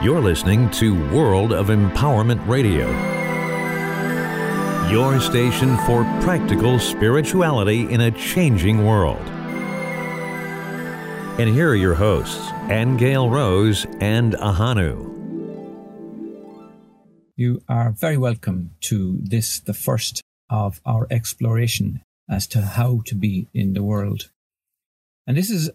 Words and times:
You're 0.00 0.20
listening 0.20 0.70
to 0.78 0.94
World 1.12 1.52
of 1.52 1.66
Empowerment 1.70 2.46
Radio, 2.46 2.86
your 4.88 5.18
station 5.18 5.76
for 5.78 6.04
practical 6.22 6.78
spirituality 6.78 7.80
in 7.92 8.02
a 8.02 8.12
changing 8.12 8.86
world. 8.86 9.18
And 11.40 11.50
here 11.50 11.70
are 11.70 11.74
your 11.74 11.94
hosts, 11.94 12.48
Angel 12.70 13.28
Rose 13.28 13.86
and 13.98 14.34
Ahanu. 14.34 15.04
You 17.34 17.60
are 17.68 17.90
very 17.90 18.16
welcome 18.16 18.76
to 18.82 19.18
this, 19.20 19.58
the 19.58 19.74
first 19.74 20.22
of 20.48 20.80
our 20.86 21.08
exploration 21.10 22.02
as 22.30 22.46
to 22.46 22.62
how 22.62 23.00
to 23.06 23.16
be 23.16 23.48
in 23.52 23.72
the 23.72 23.82
world. 23.82 24.30
And 25.26 25.36
this 25.36 25.50
is 25.50 25.70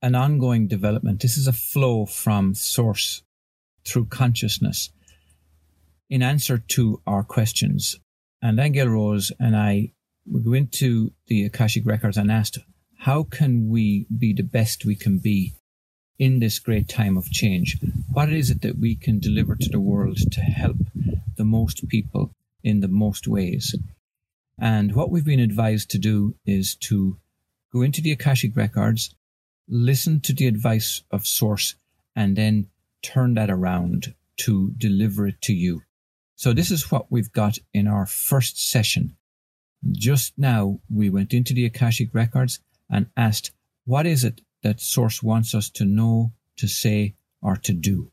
an 0.00 0.14
ongoing 0.14 0.68
development. 0.68 1.20
This 1.20 1.36
is 1.36 1.46
a 1.46 1.52
flow 1.52 2.06
from 2.06 2.54
source 2.54 3.22
through 3.84 4.06
consciousness 4.06 4.90
in 6.08 6.22
answer 6.22 6.58
to 6.58 7.00
our 7.06 7.22
questions. 7.22 7.96
And 8.40 8.58
Angel 8.58 8.88
Rose 8.88 9.32
and 9.38 9.56
I 9.56 9.92
we 10.30 10.40
go 10.40 10.52
into 10.52 11.12
the 11.26 11.44
Akashic 11.44 11.84
records 11.84 12.16
and 12.16 12.30
asked, 12.30 12.58
how 12.98 13.24
can 13.24 13.68
we 13.68 14.06
be 14.16 14.32
the 14.32 14.42
best 14.42 14.84
we 14.84 14.94
can 14.94 15.18
be 15.18 15.54
in 16.18 16.38
this 16.38 16.58
great 16.58 16.88
time 16.88 17.16
of 17.16 17.30
change? 17.30 17.78
What 18.12 18.32
is 18.32 18.50
it 18.50 18.62
that 18.62 18.78
we 18.78 18.94
can 18.94 19.18
deliver 19.18 19.56
to 19.56 19.68
the 19.68 19.80
world 19.80 20.18
to 20.30 20.40
help 20.40 20.76
the 21.36 21.44
most 21.44 21.88
people 21.88 22.32
in 22.62 22.80
the 22.80 22.88
most 22.88 23.26
ways? 23.26 23.74
And 24.58 24.94
what 24.94 25.10
we've 25.10 25.24
been 25.24 25.40
advised 25.40 25.90
to 25.90 25.98
do 25.98 26.36
is 26.46 26.76
to 26.76 27.18
go 27.72 27.82
into 27.82 28.00
the 28.00 28.12
Akashic 28.12 28.56
records, 28.56 29.14
listen 29.68 30.20
to 30.20 30.32
the 30.32 30.46
advice 30.46 31.02
of 31.10 31.26
Source, 31.26 31.74
and 32.14 32.36
then 32.36 32.68
turn 33.02 33.34
that 33.34 33.50
around 33.50 34.14
to 34.38 34.72
deliver 34.78 35.26
it 35.26 35.40
to 35.42 35.52
you. 35.52 35.82
So 36.36 36.52
this 36.52 36.70
is 36.70 36.90
what 36.90 37.10
we've 37.10 37.32
got 37.32 37.58
in 37.72 37.86
our 37.86 38.06
first 38.06 38.58
session. 38.58 39.16
Just 39.90 40.34
now, 40.38 40.80
we 40.88 41.10
went 41.10 41.34
into 41.34 41.54
the 41.54 41.66
Akashic 41.66 42.14
records 42.14 42.60
and 42.88 43.06
asked, 43.16 43.52
what 43.84 44.06
is 44.06 44.24
it 44.24 44.40
that 44.62 44.80
Source 44.80 45.22
wants 45.22 45.54
us 45.54 45.68
to 45.70 45.84
know, 45.84 46.32
to 46.56 46.68
say, 46.68 47.14
or 47.40 47.56
to 47.56 47.72
do? 47.72 48.12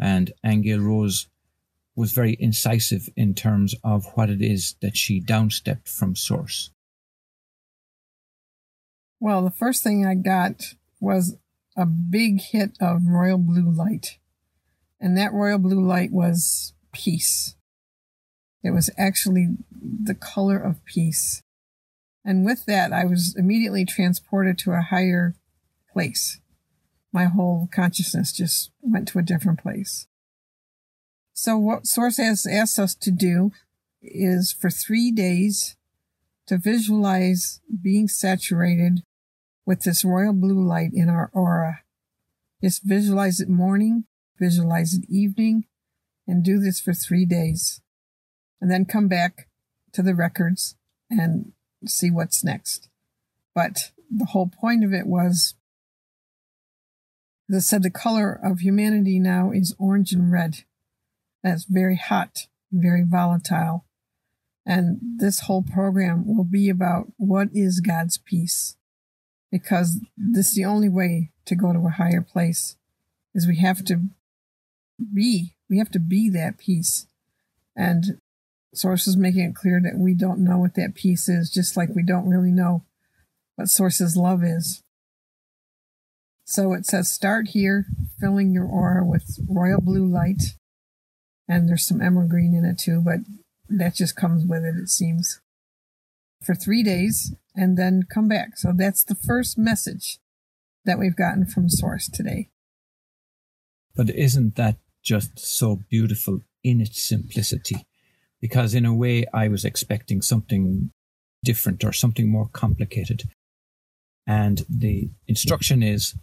And 0.00 0.32
Angel 0.44 0.80
Rose 0.80 1.28
was 1.94 2.12
very 2.12 2.36
incisive 2.40 3.08
in 3.16 3.34
terms 3.34 3.74
of 3.84 4.06
what 4.14 4.30
it 4.30 4.40
is 4.40 4.76
that 4.80 4.96
she 4.96 5.20
downstepped 5.20 5.88
from 5.88 6.16
Source. 6.16 6.70
Well, 9.20 9.44
the 9.44 9.50
first 9.50 9.82
thing 9.82 10.06
I 10.06 10.14
got 10.14 10.74
was 11.00 11.36
a 11.76 11.86
big 11.86 12.40
hit 12.40 12.76
of 12.80 13.06
royal 13.06 13.38
blue 13.38 13.70
light. 13.70 14.18
And 15.00 15.16
that 15.16 15.32
royal 15.32 15.58
blue 15.58 15.84
light 15.84 16.12
was 16.12 16.74
peace. 16.92 17.56
It 18.62 18.70
was 18.70 18.90
actually 18.96 19.56
the 19.70 20.14
color 20.14 20.58
of 20.58 20.84
peace. 20.84 21.42
And 22.24 22.44
with 22.44 22.66
that, 22.66 22.92
I 22.92 23.04
was 23.04 23.34
immediately 23.36 23.84
transported 23.84 24.58
to 24.58 24.72
a 24.72 24.80
higher 24.80 25.34
place. 25.92 26.40
My 27.12 27.24
whole 27.24 27.68
consciousness 27.72 28.32
just 28.32 28.70
went 28.80 29.08
to 29.08 29.18
a 29.18 29.22
different 29.22 29.60
place. 29.60 30.06
So 31.34 31.58
what 31.58 31.86
Source 31.86 32.18
has 32.18 32.46
asked 32.46 32.78
us 32.78 32.94
to 32.96 33.10
do 33.10 33.52
is 34.00 34.52
for 34.52 34.70
three 34.70 35.10
days 35.10 35.76
to 36.46 36.58
visualize 36.58 37.60
being 37.82 38.08
saturated 38.08 39.02
with 39.66 39.82
this 39.82 40.04
royal 40.04 40.32
blue 40.32 40.62
light 40.66 40.90
in 40.92 41.08
our 41.08 41.30
aura. 41.32 41.80
Just 42.62 42.82
visualize 42.84 43.40
it 43.40 43.48
morning, 43.48 44.04
visualize 44.38 44.94
it 44.94 45.04
evening, 45.08 45.66
and 46.26 46.44
do 46.44 46.58
this 46.58 46.80
for 46.80 46.92
three 46.92 47.24
days. 47.24 47.80
And 48.60 48.70
then 48.70 48.84
come 48.84 49.08
back 49.08 49.48
to 49.92 50.02
the 50.02 50.14
records 50.14 50.76
and 51.10 51.52
see 51.86 52.10
what's 52.10 52.44
next. 52.44 52.88
But 53.54 53.90
the 54.10 54.26
whole 54.26 54.48
point 54.48 54.84
of 54.84 54.92
it 54.92 55.06
was, 55.06 55.54
as 57.50 57.56
I 57.56 57.60
said, 57.60 57.82
the 57.82 57.90
color 57.90 58.32
of 58.32 58.60
humanity 58.60 59.18
now 59.18 59.50
is 59.50 59.74
orange 59.78 60.12
and 60.12 60.30
red. 60.30 60.64
That's 61.42 61.64
very 61.64 61.96
hot, 61.96 62.46
very 62.70 63.04
volatile. 63.04 63.84
And 64.64 65.00
this 65.18 65.40
whole 65.40 65.62
program 65.62 66.24
will 66.36 66.44
be 66.44 66.68
about 66.68 67.12
what 67.16 67.48
is 67.52 67.80
God's 67.80 68.16
peace 68.16 68.76
because 69.52 70.00
this 70.16 70.48
is 70.48 70.54
the 70.54 70.64
only 70.64 70.88
way 70.88 71.30
to 71.44 71.54
go 71.54 71.72
to 71.72 71.86
a 71.86 71.90
higher 71.90 72.22
place 72.22 72.76
is 73.34 73.46
we 73.46 73.58
have 73.58 73.84
to 73.84 74.06
be 75.14 75.54
we 75.70 75.78
have 75.78 75.90
to 75.90 76.00
be 76.00 76.28
that 76.30 76.58
peace. 76.58 77.06
And 77.76 78.18
sources 78.74 79.16
making 79.16 79.42
it 79.42 79.54
clear 79.54 79.80
that 79.82 79.98
we 79.98 80.14
don't 80.14 80.42
know 80.42 80.58
what 80.58 80.74
that 80.74 80.94
peace 80.94 81.28
is 81.28 81.50
just 81.50 81.76
like 81.76 81.90
we 81.94 82.02
don't 82.02 82.28
really 82.28 82.50
know 82.50 82.82
what 83.56 83.68
source's 83.68 84.16
love 84.16 84.42
is. 84.42 84.82
So 86.44 86.72
it 86.72 86.86
says 86.86 87.12
start 87.12 87.48
here 87.48 87.86
filling 88.18 88.52
your 88.52 88.66
aura 88.66 89.04
with 89.04 89.38
royal 89.48 89.80
blue 89.80 90.06
light. 90.06 90.42
And 91.48 91.68
there's 91.68 91.86
some 91.86 92.00
emerald 92.00 92.30
green 92.30 92.54
in 92.54 92.64
it 92.64 92.78
too 92.78 93.02
but 93.04 93.20
that 93.68 93.94
just 93.94 94.16
comes 94.16 94.44
with 94.44 94.64
it 94.64 94.76
it 94.76 94.88
seems 94.88 95.40
for 96.44 96.54
three 96.54 96.82
days 96.82 97.34
and 97.54 97.76
then 97.76 98.02
come 98.12 98.28
back. 98.28 98.56
So 98.56 98.72
that's 98.76 99.04
the 99.04 99.14
first 99.14 99.58
message 99.58 100.18
that 100.84 100.98
we've 100.98 101.16
gotten 101.16 101.46
from 101.46 101.68
Source 101.68 102.08
today. 102.08 102.48
But 103.94 104.10
isn't 104.10 104.56
that 104.56 104.76
just 105.02 105.38
so 105.38 105.80
beautiful 105.90 106.40
in 106.64 106.80
its 106.80 107.02
simplicity? 107.02 107.86
Because 108.40 108.74
in 108.74 108.84
a 108.84 108.94
way, 108.94 109.24
I 109.32 109.48
was 109.48 109.64
expecting 109.64 110.22
something 110.22 110.90
different 111.44 111.84
or 111.84 111.92
something 111.92 112.28
more 112.28 112.48
complicated. 112.52 113.24
And 114.26 114.64
the 114.68 115.10
instruction 115.28 115.82
is 115.82 116.14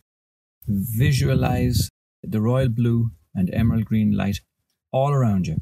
visualize 0.68 1.90
the 2.24 2.42
royal 2.42 2.70
blue 2.70 3.12
and 3.34 3.54
emerald 3.54 3.86
green 3.86 4.16
light 4.16 4.42
all 4.92 5.12
around 5.12 5.48
you. 5.48 5.62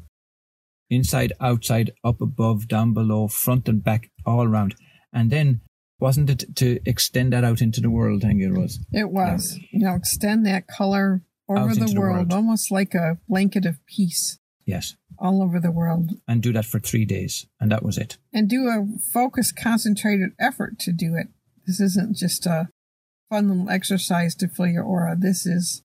Inside, 0.90 1.32
outside, 1.40 1.92
up 2.02 2.20
above, 2.20 2.68
down 2.68 2.94
below, 2.94 3.28
front 3.28 3.68
and 3.68 3.82
back, 3.84 4.10
all 4.24 4.42
around. 4.42 4.74
And 5.12 5.30
then 5.30 5.60
wasn't 6.00 6.30
it 6.30 6.56
to 6.56 6.78
extend 6.86 7.32
that 7.32 7.44
out 7.44 7.60
into 7.60 7.80
the 7.80 7.90
world, 7.90 8.24
Angel 8.24 8.52
Rose? 8.52 8.78
It 8.92 9.10
was. 9.10 9.56
Yeah. 9.56 9.66
You 9.72 9.86
know, 9.86 9.94
extend 9.94 10.46
that 10.46 10.66
color 10.66 11.22
over 11.48 11.74
the 11.74 11.80
world, 11.80 11.94
the 11.94 12.00
world, 12.00 12.32
almost 12.32 12.70
like 12.70 12.94
a 12.94 13.18
blanket 13.28 13.66
of 13.66 13.84
peace. 13.86 14.38
Yes. 14.64 14.96
All 15.18 15.42
over 15.42 15.58
the 15.58 15.70
world. 15.70 16.12
And 16.28 16.42
do 16.42 16.52
that 16.52 16.66
for 16.66 16.78
three 16.78 17.04
days. 17.04 17.46
And 17.58 17.72
that 17.72 17.82
was 17.82 17.98
it. 17.98 18.18
And 18.32 18.48
do 18.48 18.68
a 18.68 18.86
focused, 19.12 19.56
concentrated 19.56 20.30
effort 20.38 20.78
to 20.80 20.92
do 20.92 21.14
it. 21.16 21.28
This 21.66 21.80
isn't 21.80 22.16
just 22.16 22.46
a 22.46 22.68
fun 23.30 23.48
little 23.48 23.70
exercise 23.70 24.34
to 24.36 24.48
fill 24.48 24.68
your 24.68 24.84
aura. 24.84 25.16
This 25.18 25.46
is 25.46 25.82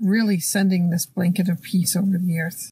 really 0.00 0.38
sending 0.40 0.90
this 0.90 1.06
blanket 1.06 1.48
of 1.48 1.62
peace 1.62 1.96
over 1.96 2.18
the 2.18 2.38
earth. 2.38 2.70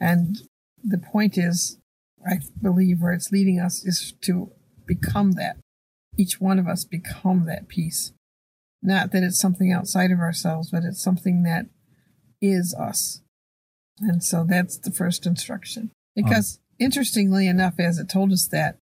And 0.00 0.36
the 0.82 0.98
point 0.98 1.38
is, 1.38 1.78
I 2.26 2.40
believe 2.60 3.00
where 3.00 3.12
it's 3.12 3.30
leading 3.30 3.60
us 3.60 3.84
is 3.84 4.14
to 4.22 4.50
become 4.86 5.32
that. 5.32 5.56
Each 6.18 6.40
one 6.40 6.58
of 6.58 6.66
us 6.66 6.84
become 6.84 7.46
that 7.46 7.68
peace. 7.68 8.12
Not 8.82 9.12
that 9.12 9.22
it's 9.22 9.40
something 9.40 9.72
outside 9.72 10.10
of 10.10 10.18
ourselves, 10.18 10.70
but 10.70 10.84
it's 10.84 11.02
something 11.02 11.42
that 11.42 11.66
is 12.40 12.74
us. 12.74 13.22
And 14.00 14.22
so 14.22 14.44
that's 14.48 14.78
the 14.78 14.90
first 14.90 15.26
instruction. 15.26 15.90
Because 16.14 16.60
interestingly 16.78 17.46
enough, 17.46 17.74
as 17.78 17.98
it 17.98 18.08
told 18.08 18.32
us 18.32 18.46
that, 18.48 18.78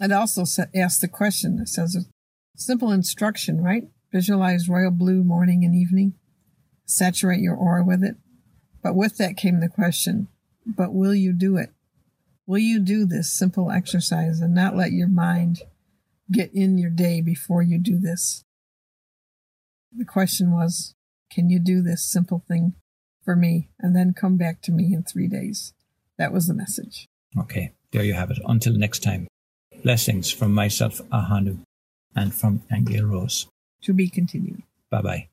it 0.00 0.12
also 0.12 0.44
asked 0.74 1.00
the 1.00 1.08
question. 1.08 1.58
It 1.60 1.68
says 1.68 1.94
a 1.96 2.00
simple 2.56 2.92
instruction, 2.92 3.62
right? 3.62 3.84
Visualize 4.12 4.68
royal 4.68 4.90
blue 4.90 5.22
morning 5.22 5.64
and 5.64 5.74
evening. 5.74 6.14
Saturate 6.86 7.40
your 7.40 7.56
aura 7.56 7.84
with 7.84 8.04
it. 8.04 8.16
But 8.86 8.94
with 8.94 9.16
that 9.16 9.36
came 9.36 9.58
the 9.58 9.68
question, 9.68 10.28
but 10.64 10.94
will 10.94 11.12
you 11.12 11.32
do 11.32 11.56
it? 11.56 11.70
Will 12.46 12.60
you 12.60 12.78
do 12.78 13.04
this 13.04 13.32
simple 13.32 13.72
exercise 13.72 14.38
and 14.38 14.54
not 14.54 14.76
let 14.76 14.92
your 14.92 15.08
mind 15.08 15.62
get 16.30 16.54
in 16.54 16.78
your 16.78 16.90
day 16.90 17.20
before 17.20 17.62
you 17.62 17.80
do 17.80 17.98
this? 17.98 18.44
The 19.92 20.04
question 20.04 20.52
was, 20.52 20.94
can 21.32 21.50
you 21.50 21.58
do 21.58 21.82
this 21.82 22.04
simple 22.04 22.44
thing 22.46 22.74
for 23.24 23.34
me 23.34 23.70
and 23.80 23.96
then 23.96 24.14
come 24.14 24.36
back 24.36 24.62
to 24.62 24.70
me 24.70 24.94
in 24.94 25.02
three 25.02 25.26
days? 25.26 25.74
That 26.16 26.32
was 26.32 26.46
the 26.46 26.54
message. 26.54 27.08
Okay, 27.36 27.72
there 27.90 28.04
you 28.04 28.14
have 28.14 28.30
it. 28.30 28.38
Until 28.46 28.74
next 28.74 29.02
time, 29.02 29.26
blessings 29.82 30.30
from 30.30 30.54
myself, 30.54 31.00
Ahanu, 31.12 31.58
and 32.14 32.32
from 32.32 32.62
Angel 32.72 33.04
Rose. 33.04 33.48
To 33.82 33.92
be 33.92 34.08
continued. 34.08 34.62
Bye 34.92 35.02
bye. 35.02 35.28